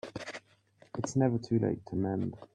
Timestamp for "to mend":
1.85-2.35